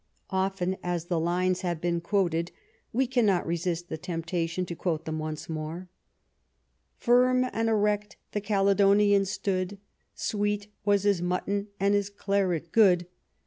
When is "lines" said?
1.19-1.61